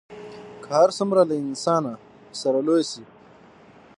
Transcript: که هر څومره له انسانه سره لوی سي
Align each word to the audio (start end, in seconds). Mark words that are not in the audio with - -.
که 0.63 0.69
هر 0.79 0.89
څومره 0.97 1.21
له 1.29 1.35
انسانه 1.45 1.91
سره 2.41 2.59
لوی 2.67 2.83
سي 2.91 3.03